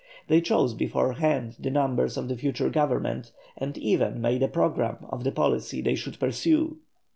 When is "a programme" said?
4.41-5.05